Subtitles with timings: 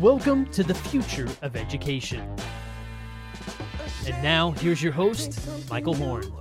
[0.00, 2.26] Welcome to the future of education.
[4.06, 5.38] And now, here's your host,
[5.68, 6.32] Michael Horn.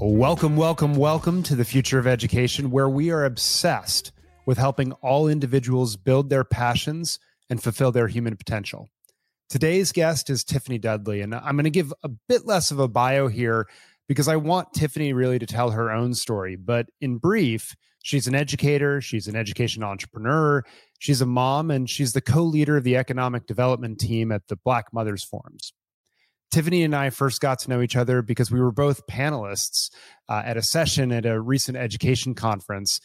[0.00, 4.12] Welcome, welcome, welcome to the future of education, where we are obsessed
[4.46, 7.18] with helping all individuals build their passions
[7.50, 8.88] and fulfill their human potential.
[9.50, 12.88] Today's guest is Tiffany Dudley, and I'm going to give a bit less of a
[12.88, 13.68] bio here
[14.08, 16.56] because I want Tiffany really to tell her own story.
[16.56, 17.76] But in brief,
[18.06, 20.62] she's an educator, she's an education entrepreneur,
[21.00, 24.56] she's a mom, and she's the co leader of the economic development team at the
[24.56, 25.72] Black Mothers Forums.
[26.52, 29.90] Tiffany and I first got to know each other because we were both panelists
[30.28, 33.00] uh, at a session at a recent education conference.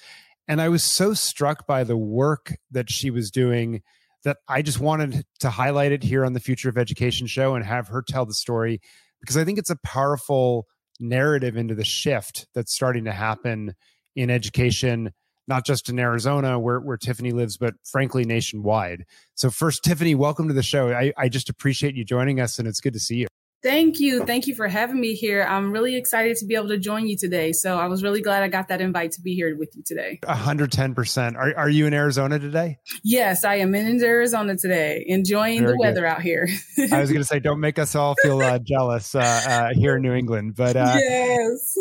[0.47, 3.81] And I was so struck by the work that she was doing
[4.23, 7.65] that I just wanted to highlight it here on the Future of Education show and
[7.65, 8.79] have her tell the story
[9.19, 10.67] because I think it's a powerful
[10.99, 13.73] narrative into the shift that's starting to happen
[14.15, 15.11] in education,
[15.47, 19.05] not just in Arizona where, where Tiffany lives, but frankly nationwide.
[19.35, 20.91] So, first, Tiffany, welcome to the show.
[20.91, 23.27] I, I just appreciate you joining us and it's good to see you.
[23.63, 24.25] Thank you.
[24.25, 25.43] Thank you for having me here.
[25.43, 27.51] I'm really excited to be able to join you today.
[27.51, 30.19] So I was really glad I got that invite to be here with you today.
[30.23, 31.35] 110%.
[31.35, 32.79] Are, are you in Arizona today?
[33.03, 36.07] Yes, I am in Arizona today, enjoying Very the weather good.
[36.07, 36.47] out here.
[36.91, 39.97] I was going to say, don't make us all feel uh, jealous uh, uh, here
[39.97, 40.55] in New England.
[40.55, 41.77] But uh, yes.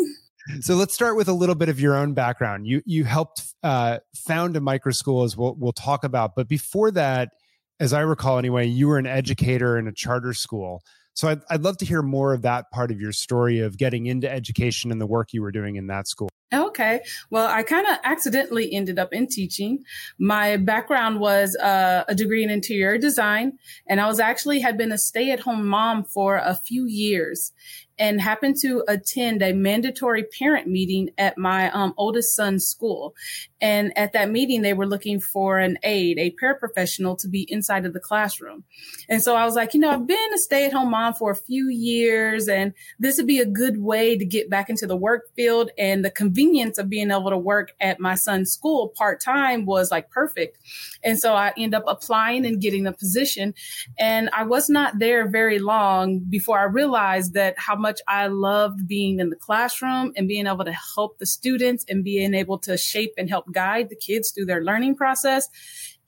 [0.61, 2.67] So let's start with a little bit of your own background.
[2.67, 6.35] You you helped uh, found a micro school, as we'll we'll talk about.
[6.35, 7.29] But before that,
[7.79, 10.81] as I recall, anyway, you were an educator in a charter school.
[11.13, 14.05] So I'd, I'd love to hear more of that part of your story of getting
[14.05, 16.29] into education and the work you were doing in that school.
[16.53, 17.01] Okay.
[17.29, 19.83] Well, I kind of accidentally ended up in teaching.
[20.19, 24.91] My background was uh, a degree in interior design, and I was actually had been
[24.91, 27.53] a stay at home mom for a few years
[28.01, 33.13] and happened to attend a mandatory parent meeting at my um, oldest son's school.
[33.61, 37.85] And at that meeting, they were looking for an aide, a paraprofessional to be inside
[37.85, 38.63] of the classroom.
[39.07, 41.29] And so I was like, you know, I've been a stay at home mom for
[41.29, 44.95] a few years, and this would be a good way to get back into the
[44.97, 45.69] work field.
[45.77, 49.91] And the convenience of being able to work at my son's school part time was
[49.91, 50.57] like perfect.
[51.03, 53.53] And so I end up applying and getting the position.
[53.99, 58.27] And I was not there very long before I realized that how much much I
[58.27, 62.57] loved being in the classroom and being able to help the students and being able
[62.59, 65.49] to shape and help guide the kids through their learning process.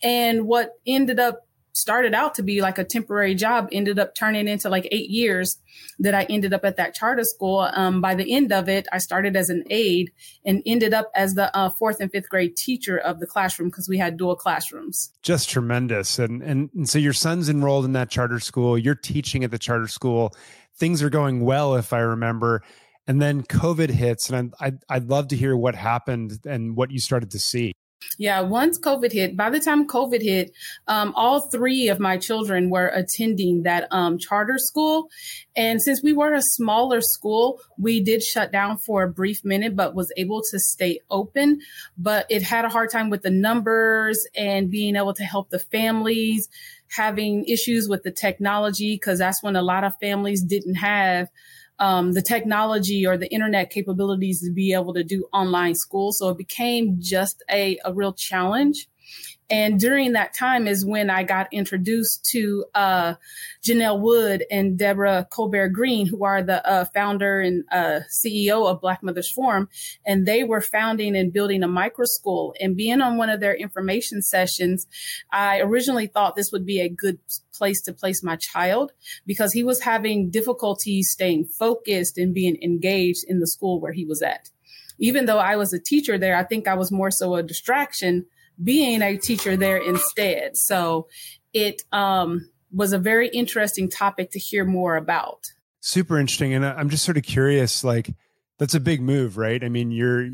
[0.01, 1.41] And what ended up
[1.73, 5.57] started out to be like a temporary job ended up turning into like eight years
[5.99, 7.67] that I ended up at that charter school.
[7.73, 10.11] Um, by the end of it, I started as an aide
[10.45, 13.89] and ended up as the uh, fourth and fifth grade teacher of the classroom because
[13.89, 15.11] we had dual classrooms.
[15.23, 16.19] Just tremendous.
[16.19, 18.77] And, and, and so your son's enrolled in that charter school.
[18.77, 20.35] You're teaching at the charter school
[20.77, 22.63] things are going well, if I remember.
[23.05, 26.99] And then COVID hits, and I'd, I'd love to hear what happened and what you
[26.99, 27.73] started to see.
[28.17, 30.51] Yeah, once COVID hit, by the time COVID hit,
[30.87, 35.09] um, all three of my children were attending that um, charter school.
[35.55, 39.75] And since we were a smaller school, we did shut down for a brief minute,
[39.75, 41.59] but was able to stay open.
[41.97, 45.59] But it had a hard time with the numbers and being able to help the
[45.59, 46.49] families
[46.95, 51.27] having issues with the technology because that's when a lot of families didn't have
[51.79, 56.11] um, the technology or the internet capabilities to be able to do online school.
[56.11, 58.87] So it became just a, a real challenge.
[59.49, 63.15] And during that time is when I got introduced to uh,
[63.63, 68.81] Janelle Wood and Deborah Colbert Green, who are the uh, founder and uh, CEO of
[68.81, 69.69] Black Mothers Forum.
[70.05, 72.55] And they were founding and building a micro school.
[72.59, 74.87] And being on one of their information sessions,
[75.31, 77.19] I originally thought this would be a good
[77.53, 78.91] place to place my child
[79.25, 84.05] because he was having difficulty staying focused and being engaged in the school where he
[84.05, 84.49] was at
[84.99, 88.25] even though I was a teacher there, I think I was more so a distraction
[88.61, 90.57] being a teacher there instead.
[90.57, 91.07] So
[91.53, 95.45] it um, was a very interesting topic to hear more about.
[95.81, 96.53] Super interesting.
[96.53, 98.13] And I'm just sort of curious, like,
[98.59, 99.63] that's a big move, right?
[99.63, 100.29] I mean, you're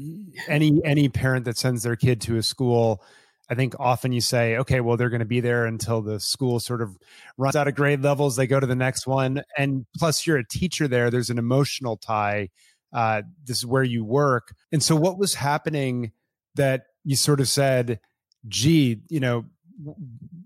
[0.47, 3.01] any any parent that sends their kid to a school,
[3.49, 6.59] I think often you say, okay, well, they're going to be there until the school
[6.59, 6.95] sort of
[7.35, 8.35] runs out of grade levels.
[8.35, 9.41] They go to the next one.
[9.57, 11.09] And plus, you're a teacher there.
[11.09, 12.49] There's an emotional tie.
[12.93, 14.53] Uh, this is where you work.
[14.71, 16.11] And so, what was happening
[16.55, 17.99] that you sort of said,
[18.47, 19.45] gee, you know,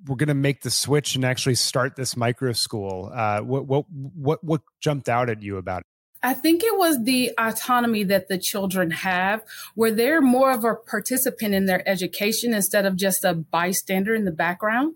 [0.06, 3.12] we're going to make the switch and actually start this micro school.
[3.14, 5.86] Uh, what what what what jumped out at you about it?
[6.26, 9.44] I think it was the autonomy that the children have,
[9.76, 14.24] where they're more of a participant in their education instead of just a bystander in
[14.24, 14.96] the background.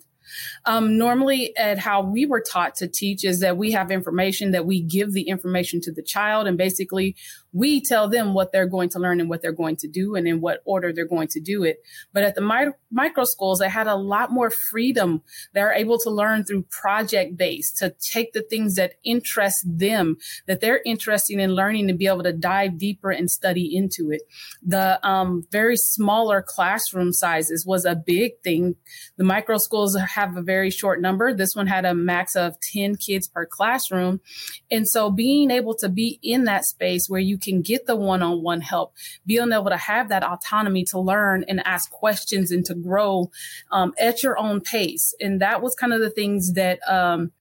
[0.66, 4.66] Um, normally, at how we were taught to teach is that we have information that
[4.66, 7.16] we give the information to the child, and basically
[7.54, 10.28] We tell them what they're going to learn and what they're going to do and
[10.28, 11.78] in what order they're going to do it.
[12.14, 15.22] But at the mi- micro schools, they had a lot more freedom.
[15.54, 20.62] They're able to learn through project based to take the things that interest them, that
[20.62, 24.22] they're interested in learning to be able to dive deeper and study into it.
[24.62, 28.76] The um, very smaller classroom sizes was a big thing.
[29.18, 31.34] The micro schools have a very short number.
[31.34, 34.22] This one had a max of 10 kids per classroom.
[34.70, 38.22] And so being able to be in that space where you can get the one
[38.22, 38.94] on one help,
[39.25, 43.30] being able to have that autonomy to learn and ask questions and to grow
[43.72, 45.13] um, at your own pace.
[45.19, 47.31] And that was kind of the things that, um,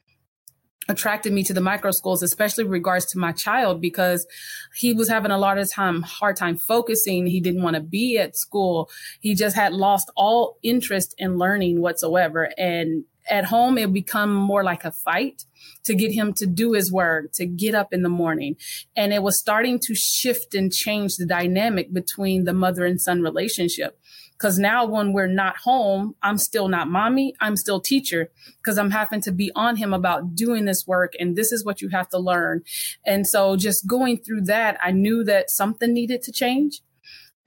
[0.88, 4.26] attracted me to the micro schools, especially regards to my child, because
[4.75, 7.26] he was having a lot of time, hard time focusing.
[7.26, 8.88] He didn't want to be at school.
[9.20, 12.52] He just had lost all interest in learning whatsoever.
[12.56, 15.44] And at home, it become more like a fight
[15.84, 18.56] to get him to do his work, to get up in the morning.
[18.96, 23.23] And it was starting to shift and change the dynamic between the mother and son
[23.23, 23.99] relationship.
[24.38, 27.34] Cause now when we're not home, I'm still not mommy.
[27.40, 31.14] I'm still teacher because I'm having to be on him about doing this work.
[31.19, 32.62] And this is what you have to learn.
[33.06, 36.82] And so just going through that, I knew that something needed to change.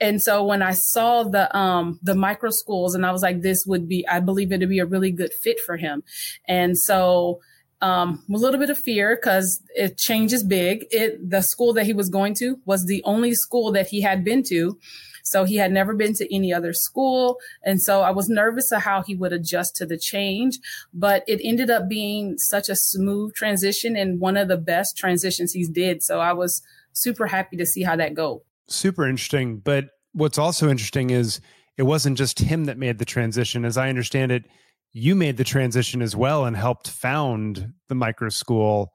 [0.02, 3.64] And so when I saw the um the micro schools and I was like, this
[3.68, 6.04] would be, I believe it'd be a really good fit for him.
[6.48, 7.40] And so
[7.82, 10.86] um, a little bit of fear because it changes big.
[10.92, 14.24] It the school that he was going to was the only school that he had
[14.24, 14.78] been to.
[15.24, 17.38] So he had never been to any other school.
[17.64, 20.58] And so I was nervous of how he would adjust to the change,
[20.94, 25.54] but it ended up being such a smooth transition and one of the best transitions
[25.54, 26.02] he's did.
[26.04, 26.62] So I was
[26.94, 29.60] super happy to see how that go super interesting.
[29.60, 31.42] But what's also interesting is
[31.78, 33.66] it wasn't just him that made the transition.
[33.66, 34.46] As I understand it,
[34.92, 38.92] you made the transition as well and helped found the micro school.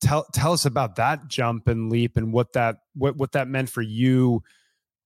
[0.00, 3.70] Tell tell us about that jump and leap and what that what what that meant
[3.70, 4.42] for you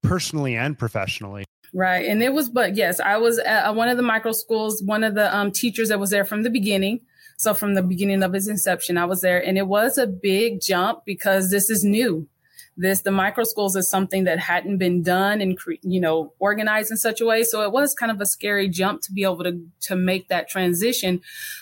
[0.02, 1.44] personally and professionally.
[1.74, 2.06] Right.
[2.06, 5.14] And it was, but yes, I was at one of the micro schools, one of
[5.14, 7.00] the um, teachers that was there from the beginning.
[7.38, 10.60] So from the beginning of its inception, I was there and it was a big
[10.60, 12.28] jump because this is new
[12.76, 16.96] this the micro schools is something that hadn't been done and you know organized in
[16.96, 17.42] such a way.
[17.42, 20.48] So it was kind of a scary jump to be able to to make that
[20.48, 21.20] transition.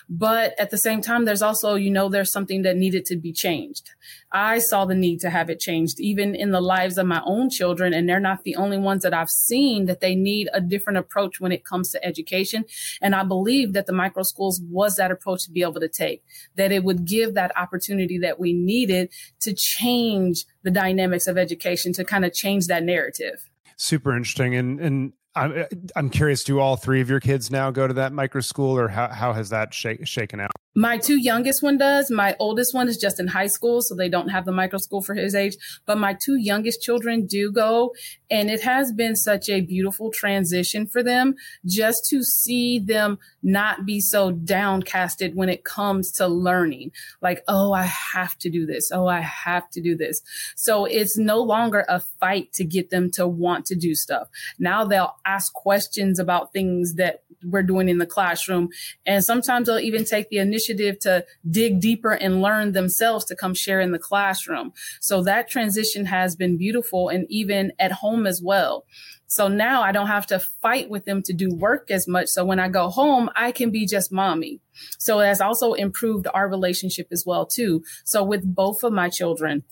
[0.08, 3.32] But at the same time there's also you know there's something that needed to be
[3.32, 3.90] changed
[4.32, 7.50] i saw the need to have it changed even in the lives of my own
[7.50, 10.98] children and they're not the only ones that i've seen that they need a different
[10.98, 12.64] approach when it comes to education
[13.00, 16.22] and i believe that the micro schools was that approach to be able to take
[16.56, 19.10] that it would give that opportunity that we needed
[19.40, 23.48] to change the dynamics of education to kind of change that narrative.
[23.76, 24.54] Super interesting.
[24.54, 25.64] And and I'm
[25.96, 26.44] I'm curious.
[26.44, 29.32] Do all three of your kids now go to that micro school, or how how
[29.32, 30.50] has that sh- shaken out?
[30.74, 32.10] My two youngest one does.
[32.10, 35.02] My oldest one is just in high school, so they don't have the micro school
[35.02, 35.56] for his age.
[35.84, 37.92] But my two youngest children do go,
[38.30, 41.34] and it has been such a beautiful transition for them
[41.66, 46.92] just to see them not be so downcasted when it comes to learning.
[47.20, 48.90] Like, oh, I have to do this.
[48.92, 50.22] Oh, I have to do this.
[50.54, 54.28] So it's no longer a fight to get them to want to do stuff.
[54.58, 58.68] Now they'll ask questions about things that we're doing in the classroom.
[59.06, 63.54] And sometimes they'll even take the initiative to dig deeper and learn themselves to come
[63.54, 64.72] share in the classroom.
[65.00, 68.84] So that transition has been beautiful and even at home as well.
[69.26, 72.26] So now I don't have to fight with them to do work as much.
[72.28, 74.60] So when I go home, I can be just mommy.
[74.98, 77.84] So it has also improved our relationship as well too.
[78.04, 79.62] So with both of my children,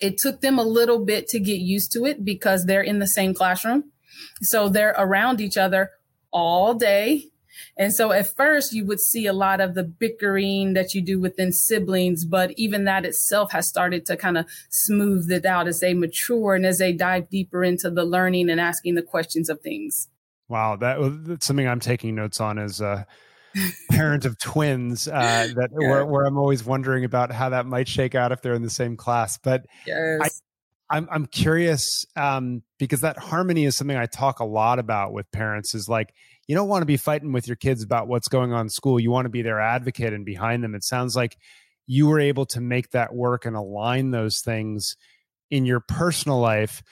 [0.00, 3.06] it took them a little bit to get used to it because they're in the
[3.06, 3.92] same classroom.
[4.42, 5.90] So they're around each other
[6.34, 7.30] all day.
[7.78, 11.20] And so at first you would see a lot of the bickering that you do
[11.20, 15.78] within siblings, but even that itself has started to kind of smooth it out as
[15.80, 19.60] they mature and as they dive deeper into the learning and asking the questions of
[19.60, 20.08] things.
[20.48, 23.06] Wow, that, that's something I'm taking notes on as a
[23.90, 25.08] parent of twins.
[25.08, 25.88] Uh, that yeah.
[25.88, 28.70] where, where, I'm always wondering about how that might shake out if they're in the
[28.70, 29.38] same class.
[29.38, 30.42] But yes.
[30.90, 35.30] I'm I'm curious um, because that harmony is something I talk a lot about with
[35.32, 35.74] parents.
[35.74, 36.12] Is like
[36.46, 39.00] you don't want to be fighting with your kids about what's going on in school.
[39.00, 40.74] You want to be their advocate and behind them.
[40.74, 41.38] It sounds like
[41.86, 44.96] you were able to make that work and align those things
[45.50, 46.82] in your personal life.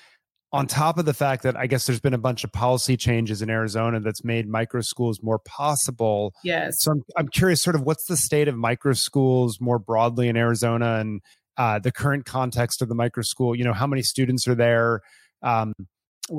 [0.55, 3.41] On top of the fact that I guess there's been a bunch of policy changes
[3.41, 6.35] in Arizona that's made micro schools more possible.
[6.45, 6.75] Yes.
[6.81, 10.37] So I'm, I'm curious, sort of, what's the state of micro schools more broadly in
[10.37, 11.23] Arizona, and
[11.63, 13.55] uh, the current context of the micro school.
[13.55, 15.01] You know, how many students are there?
[15.43, 15.75] Um,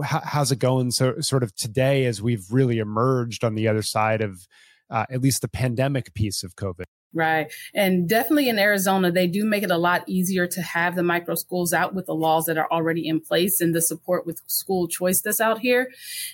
[0.03, 0.91] how, how's it going?
[0.91, 4.45] So, sort of today, as we've really emerged on the other side of
[4.89, 6.83] uh, at least the pandemic piece of COVID.
[7.13, 7.53] Right.
[7.73, 11.35] And definitely in Arizona, they do make it a lot easier to have the micro
[11.35, 14.89] schools out with the laws that are already in place and the support with school
[14.89, 15.89] choice that's out here.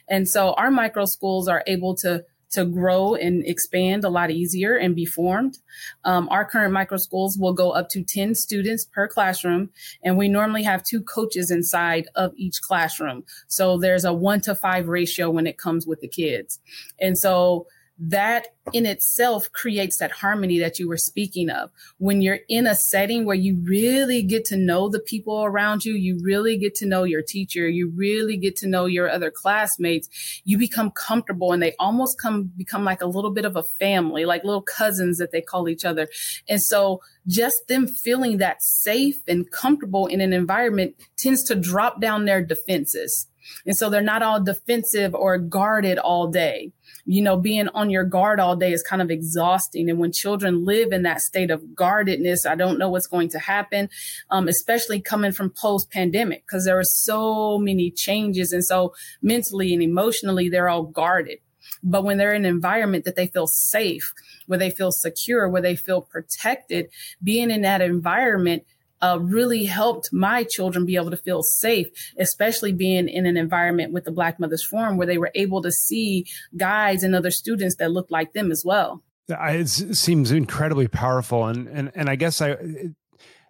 [0.07, 4.75] And so our micro schools are able to to grow and expand a lot easier
[4.75, 5.59] and be formed.
[6.03, 9.69] Um, our current micro schools will go up to 10 students per classroom,
[10.03, 13.23] and we normally have two coaches inside of each classroom.
[13.47, 16.59] So there's a one to five ratio when it comes with the kids.
[16.99, 17.67] And so
[17.99, 21.69] that in itself creates that harmony that you were speaking of.
[21.97, 25.93] When you're in a setting where you really get to know the people around you,
[25.93, 30.41] you really get to know your teacher, you really get to know your other classmates,
[30.45, 34.25] you become comfortable and they almost come become like a little bit of a family,
[34.25, 36.07] like little cousins that they call each other.
[36.47, 41.99] And so just them feeling that safe and comfortable in an environment tends to drop
[41.99, 43.27] down their defenses.
[43.65, 46.71] And so they're not all defensive or guarded all day
[47.09, 49.89] you know, being on your guard all day is kind of exhausting.
[49.89, 53.39] And when children live in that state of guardedness, I don't know what's going to
[53.39, 53.89] happen,
[54.29, 58.51] um, especially coming from post pandemic, because there are so many changes.
[58.51, 61.39] And so mentally and emotionally, they're all guarded.
[61.81, 64.13] But when they're in an environment that they feel safe,
[64.45, 66.89] where they feel secure, where they feel protected,
[67.23, 68.65] being in that environment
[69.01, 71.87] uh, really helped my children be able to feel safe,
[72.17, 75.71] especially being in an environment with the Black Mothers Forum where they were able to
[75.71, 76.25] see
[76.57, 79.03] guides and other students that looked like them as well.
[79.29, 82.57] It seems incredibly powerful, and and and I guess I.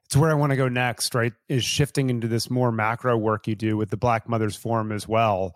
[0.06, 1.34] It's where I want to go next, right?
[1.48, 5.08] Is shifting into this more macro work you do with the Black Mothers Forum as
[5.08, 5.56] well.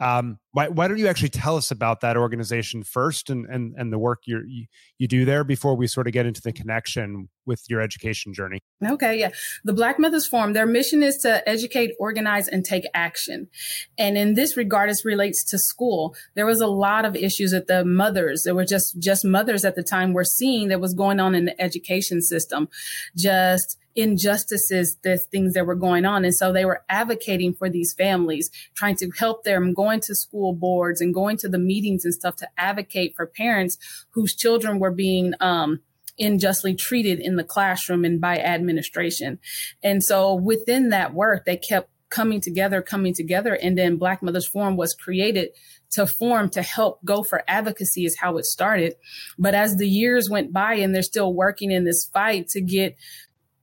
[0.00, 3.92] Um, why, why don't you actually tell us about that organization first and, and, and
[3.92, 4.66] the work you
[4.98, 8.60] you do there before we sort of get into the connection with your education journey?
[8.84, 9.30] Okay, yeah.
[9.64, 13.48] The Black Mothers Forum, their mission is to educate, organize, and take action.
[13.96, 16.14] And in this regard, it relates to school.
[16.34, 19.74] There was a lot of issues that the mothers, there were just, just mothers at
[19.74, 22.68] the time were seeing that was going on in the education system.
[23.16, 26.24] Just injustices, the things that were going on.
[26.24, 30.41] And so they were advocating for these families, trying to help them going to school
[30.50, 33.78] boards and going to the meetings and stuff to advocate for parents
[34.10, 35.80] whose children were being, um,
[36.18, 39.38] unjustly treated in the classroom and by administration.
[39.82, 43.54] And so within that work, they kept coming together, coming together.
[43.54, 45.48] And then Black Mothers Forum was created
[45.92, 48.94] to form to help go for advocacy is how it started.
[49.38, 52.96] But as the years went by and they're still working in this fight to get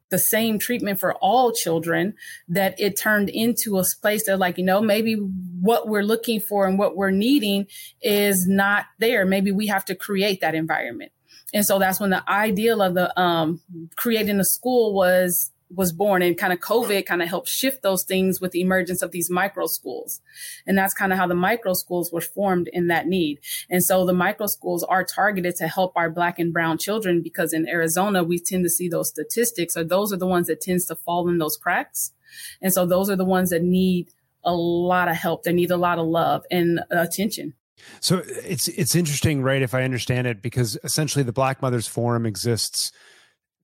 [0.09, 2.15] the same treatment for all children
[2.47, 6.67] that it turned into a place that like you know maybe what we're looking for
[6.67, 7.67] and what we're needing
[8.01, 9.25] is not there.
[9.25, 11.11] Maybe we have to create that environment.
[11.53, 13.61] And so that's when the ideal of the um,
[13.95, 18.03] creating a school was was born and kind of COVID kind of helped shift those
[18.03, 20.21] things with the emergence of these micro schools.
[20.65, 23.39] And that's kind of how the micro schools were formed in that need.
[23.69, 27.53] And so the micro schools are targeted to help our black and brown children because
[27.53, 30.85] in Arizona, we tend to see those statistics or those are the ones that tends
[30.85, 32.13] to fall in those cracks.
[32.61, 34.09] And so those are the ones that need
[34.43, 35.43] a lot of help.
[35.43, 37.53] They need a lot of love and attention.
[38.01, 39.61] So it's it's interesting, right?
[39.61, 42.91] If I understand it, because essentially the Black Mothers Forum exists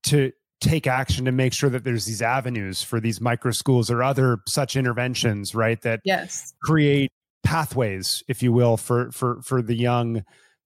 [0.04, 0.32] to
[0.62, 4.40] take action to make sure that there's these avenues for these micro schools or other
[4.48, 6.54] such interventions right that yes.
[6.64, 7.12] create
[7.44, 10.24] pathways if you will for for for the young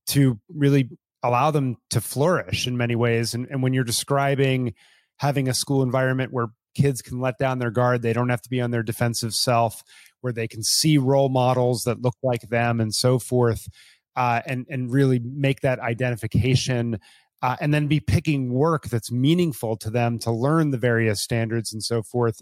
[0.07, 0.89] to really
[1.23, 3.33] allow them to flourish in many ways.
[3.33, 4.73] And, and when you're describing
[5.17, 8.49] having a school environment where kids can let down their guard they don't have to
[8.49, 9.83] be on their defensive self
[10.21, 13.67] where they can see role models that look like them and so forth
[14.15, 16.99] uh, and and really make that identification
[17.41, 21.73] uh, and then be picking work that's meaningful to them to learn the various standards
[21.73, 22.41] and so forth.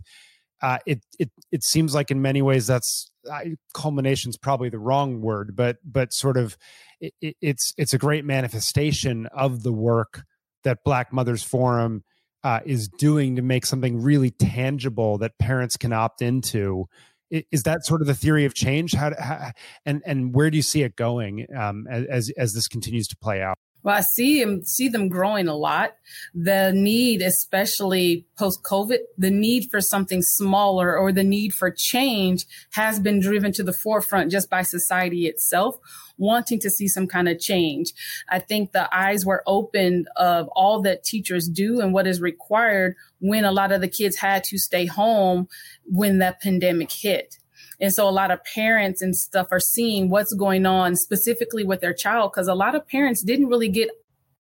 [0.61, 3.41] Uh, it it it seems like in many ways that's uh,
[3.75, 6.57] culmination is probably the wrong word, but but sort of
[6.99, 10.23] it, it's it's a great manifestation of the work
[10.63, 12.03] that Black Mothers Forum
[12.43, 16.87] uh, is doing to make something really tangible that parents can opt into.
[17.29, 18.93] Is that sort of the theory of change?
[18.93, 19.51] How, how
[19.85, 23.43] and and where do you see it going um, as as this continues to play
[23.43, 23.57] out?
[23.83, 25.95] Well, I see them see them growing a lot.
[26.33, 32.45] The need, especially post COVID, the need for something smaller or the need for change
[32.71, 35.77] has been driven to the forefront just by society itself,
[36.17, 37.93] wanting to see some kind of change.
[38.29, 42.95] I think the eyes were opened of all that teachers do and what is required
[43.19, 45.47] when a lot of the kids had to stay home
[45.85, 47.37] when that pandemic hit.
[47.79, 51.81] And so a lot of parents and stuff are seeing what's going on specifically with
[51.81, 53.89] their child because a lot of parents didn't really get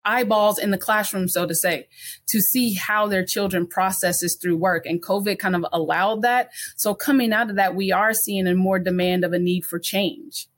[0.04, 1.88] eyeballs in the classroom, so to say,
[2.28, 4.86] to see how their children processes through work.
[4.86, 6.50] And COVID kind of allowed that.
[6.76, 9.78] So coming out of that, we are seeing a more demand of a need for
[9.78, 10.48] change.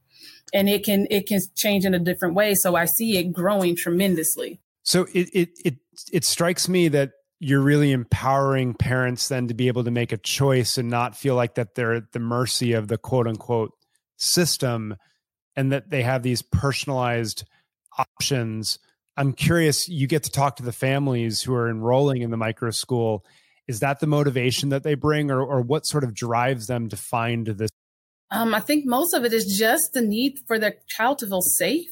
[0.52, 2.54] And it can it can change in a different way.
[2.54, 4.60] So I see it growing tremendously.
[4.84, 5.74] So it it it
[6.12, 7.10] it strikes me that
[7.44, 11.34] you're really empowering parents then to be able to make a choice and not feel
[11.34, 13.72] like that they're at the mercy of the quote unquote
[14.16, 14.96] system
[15.54, 17.44] and that they have these personalized
[17.98, 18.78] options.
[19.18, 22.70] I'm curious, you get to talk to the families who are enrolling in the micro
[22.70, 23.24] school.
[23.68, 26.96] Is that the motivation that they bring, or, or what sort of drives them to
[26.96, 27.70] find this?
[28.30, 31.42] Um, I think most of it is just the need for their child to feel
[31.42, 31.86] safe.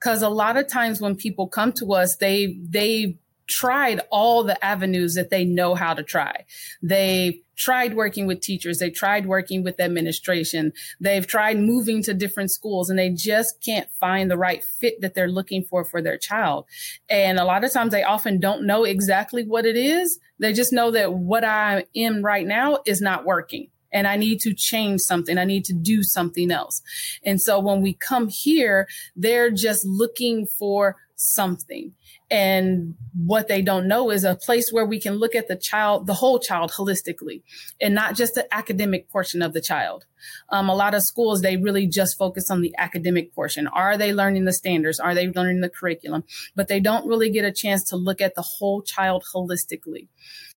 [0.00, 3.18] Because a lot of times when people come to us, they they
[3.48, 6.44] tried all the avenues that they know how to try.
[6.82, 8.78] They tried working with teachers.
[8.78, 10.72] They tried working with administration.
[11.00, 15.14] They've tried moving to different schools and they just can't find the right fit that
[15.14, 16.66] they're looking for for their child.
[17.08, 20.18] And a lot of times they often don't know exactly what it is.
[20.38, 24.40] They just know that what I am right now is not working and I need
[24.40, 25.38] to change something.
[25.38, 26.82] I need to do something else.
[27.24, 28.86] And so when we come here,
[29.16, 31.92] they're just looking for something.
[32.30, 36.06] And what they don't know is a place where we can look at the child,
[36.06, 37.42] the whole child holistically
[37.80, 40.06] and not just the academic portion of the child.
[40.48, 43.66] Um, a lot of schools, they really just focus on the academic portion.
[43.66, 45.00] Are they learning the standards?
[45.00, 46.22] Are they learning the curriculum?
[46.54, 50.06] But they don't really get a chance to look at the whole child holistically.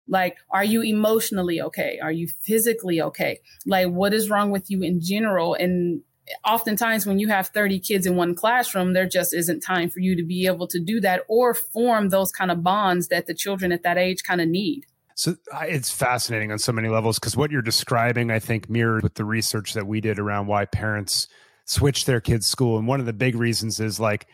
[0.08, 2.00] Like, are you emotionally okay?
[2.02, 3.40] Are you physically okay?
[3.66, 5.56] Like, what is wrong with you in general?
[5.56, 6.02] And
[6.46, 10.16] oftentimes when you have 30 kids in one classroom, there just isn't time for you
[10.16, 13.72] to be able to do that or form those kind of bonds that the children
[13.72, 14.86] at that age kind of need.
[15.16, 19.16] So it's fascinating on so many levels because what you're describing, I think, mirrored with
[19.16, 21.28] the research that we did around why parents
[21.66, 22.78] switch their kids' school.
[22.78, 24.26] And one of the big reasons is like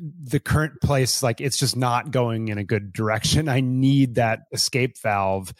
[0.00, 3.48] the current place, like it's just not going in a good direction.
[3.48, 5.52] I need that escape valve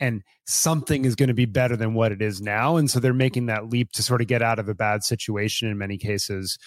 [0.00, 2.76] and something is going to be better than what it is now.
[2.76, 5.68] And so they're making that leap to sort of get out of a bad situation
[5.68, 6.58] in many cases.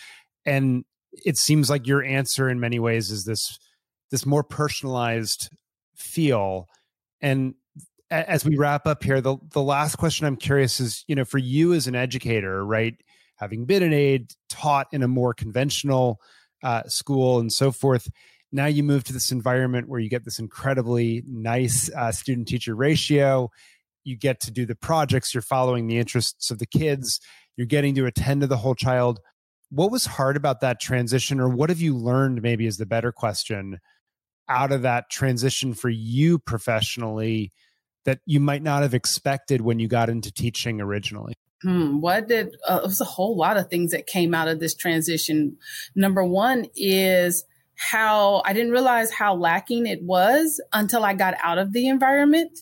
[0.46, 0.84] And
[1.26, 3.58] it seems like your answer in many ways is this
[4.10, 5.50] this more personalized
[5.96, 6.68] feel.
[7.22, 7.56] And
[8.12, 11.38] as we wrap up here the the last question i'm curious is you know for
[11.38, 12.96] you as an educator right
[13.38, 16.20] having been an aide taught in a more conventional
[16.62, 18.10] uh, school and so forth
[18.52, 22.76] now you move to this environment where you get this incredibly nice uh, student teacher
[22.76, 23.50] ratio.
[24.04, 27.20] You get to do the projects, you're following the interests of the kids,
[27.56, 29.20] you're getting to attend to the whole child.
[29.70, 33.12] What was hard about that transition, or what have you learned, maybe is the better
[33.12, 33.80] question,
[34.50, 37.52] out of that transition for you professionally
[38.04, 41.36] that you might not have expected when you got into teaching originally?
[41.62, 44.60] Hmm, what did uh, it was a whole lot of things that came out of
[44.60, 45.58] this transition.
[45.96, 47.46] Number one is
[47.82, 52.60] how I didn't realize how lacking it was until I got out of the environment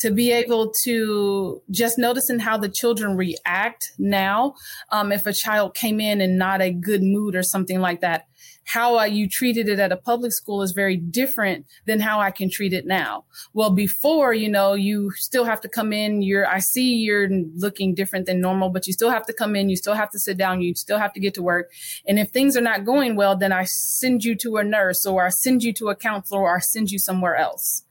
[0.00, 4.54] to be able to just noticing how the children react now.
[4.90, 8.24] Um, if a child came in in not a good mood or something like that,
[8.64, 12.30] how uh, you treated it at a public school is very different than how I
[12.30, 13.24] can treat it now.
[13.52, 16.22] Well, before, you know, you still have to come in.
[16.22, 19.68] You're, I see you're looking different than normal, but you still have to come in.
[19.68, 20.62] You still have to sit down.
[20.62, 21.70] You still have to get to work.
[22.06, 25.26] And if things are not going well, then I send you to a nurse or
[25.26, 27.84] I send you to a counselor or I send you somewhere else.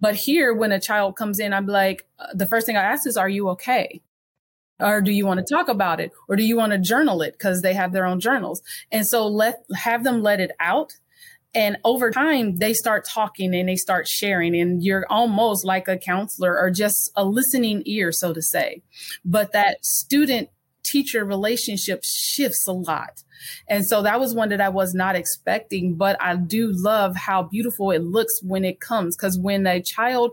[0.00, 3.06] But here, when a child comes in, I'm like, uh, the first thing I ask
[3.06, 4.00] is, are you okay?
[4.80, 6.12] Or do you want to talk about it?
[6.28, 7.32] Or do you want to journal it?
[7.32, 8.62] Because they have their own journals.
[8.92, 10.92] And so let have them let it out.
[11.54, 14.54] And over time they start talking and they start sharing.
[14.54, 18.82] And you're almost like a counselor or just a listening ear so to say.
[19.24, 20.50] But that student
[20.84, 23.22] teacher relationship shifts a lot.
[23.68, 27.42] And so that was one that I was not expecting, but I do love how
[27.42, 29.16] beautiful it looks when it comes.
[29.16, 30.32] Cause when a child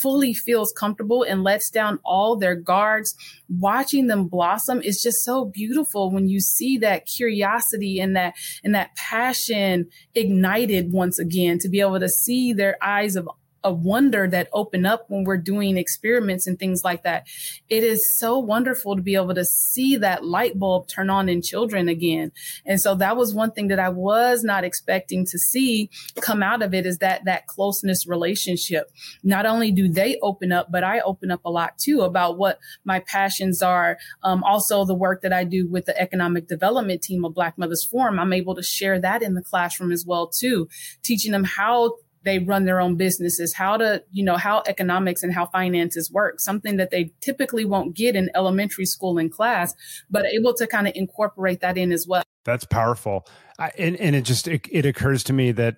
[0.00, 3.14] fully feels comfortable and lets down all their guards,
[3.48, 8.74] watching them blossom is just so beautiful when you see that curiosity and that and
[8.74, 13.28] that passion ignited once again to be able to see their eyes of
[13.66, 17.26] a wonder that open up when we're doing experiments and things like that.
[17.68, 21.42] It is so wonderful to be able to see that light bulb turn on in
[21.42, 22.30] children again.
[22.64, 26.62] And so that was one thing that I was not expecting to see come out
[26.62, 28.88] of it is that that closeness relationship.
[29.24, 32.60] Not only do they open up, but I open up a lot too about what
[32.84, 33.98] my passions are.
[34.22, 37.84] Um, also the work that I do with the economic development team of Black Mothers
[37.90, 40.68] Forum, I'm able to share that in the classroom as well too,
[41.02, 41.96] teaching them how
[42.26, 46.40] they run their own businesses, how to, you know, how economics and how finances work,
[46.40, 49.74] something that they typically won't get in elementary school in class,
[50.10, 52.24] but able to kind of incorporate that in as well.
[52.44, 53.26] That's powerful.
[53.58, 55.76] I, and, and it just, it, it occurs to me that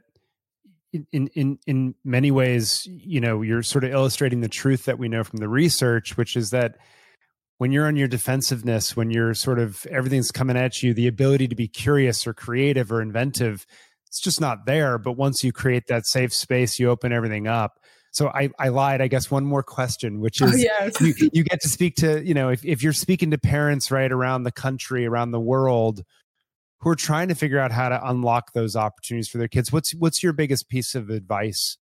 [1.12, 5.08] in, in, in many ways, you know, you're sort of illustrating the truth that we
[5.08, 6.78] know from the research, which is that
[7.58, 11.48] when you're on your defensiveness, when you're sort of everything's coming at you, the ability
[11.48, 13.66] to be curious or creative or inventive
[14.08, 14.98] it's just not there.
[14.98, 17.78] But once you create that safe space, you open everything up.
[18.10, 19.00] So I, I lied.
[19.00, 21.00] I guess one more question, which oh, is oh, yes.
[21.00, 24.10] you, you get to speak to, you know, if, if you're speaking to parents right
[24.10, 26.02] around the country, around the world,
[26.80, 29.94] who are trying to figure out how to unlock those opportunities for their kids, what's
[29.94, 31.76] what's your biggest piece of advice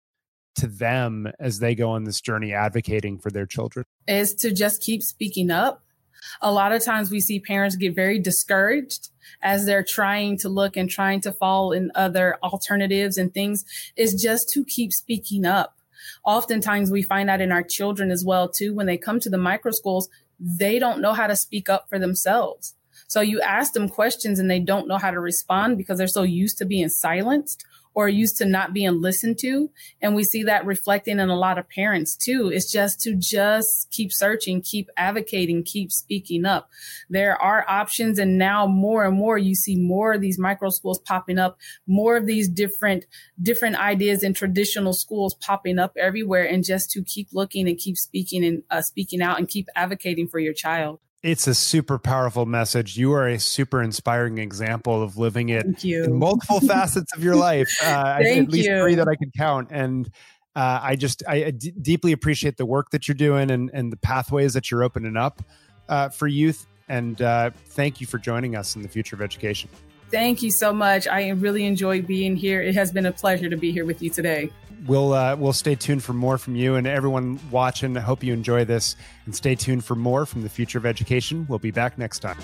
[0.56, 3.86] to them as they go on this journey advocating for their children?
[4.08, 5.85] Is to just keep speaking up.
[6.42, 9.10] A lot of times we see parents get very discouraged
[9.42, 13.64] as they're trying to look and trying to fall in other alternatives and things
[13.96, 15.78] is just to keep speaking up.
[16.24, 19.38] Oftentimes we find out in our children as well too when they come to the
[19.38, 20.10] micro schools,
[20.40, 22.76] they don't know how to speak up for themselves.
[23.08, 26.24] So you ask them questions and they don't know how to respond because they're so
[26.24, 29.72] used to being silenced or used to not being listened to.
[30.02, 32.52] And we see that reflecting in a lot of parents too.
[32.54, 36.70] It's just to just keep searching, keep advocating, keep speaking up.
[37.10, 38.20] There are options.
[38.20, 42.18] And now more and more you see more of these micro schools popping up, more
[42.18, 43.06] of these different,
[43.42, 46.46] different ideas in traditional schools popping up everywhere.
[46.46, 50.28] And just to keep looking and keep speaking and uh, speaking out and keep advocating
[50.28, 52.98] for your child it's a super powerful message.
[52.98, 57.76] You are a super inspiring example of living it in multiple facets of your life.
[57.82, 58.80] Uh, at least you.
[58.80, 59.70] three that I can count.
[59.72, 60.08] And
[60.56, 63.98] uh, I just I d- deeply appreciate the work that you're doing and, and the
[63.98, 65.42] pathways that you're opening up
[65.90, 66.68] uh, for youth.
[66.88, 69.72] And uh, thank you for joining us in the future of education.
[70.16, 71.08] Thank you so much.
[71.08, 72.62] I really enjoyed being here.
[72.62, 74.50] It has been a pleasure to be here with you today
[74.86, 77.98] we'll uh, we'll stay tuned for more from you and everyone watching.
[77.98, 81.46] I hope you enjoy this and stay tuned for more from the future of education.
[81.50, 82.38] We'll be back next time.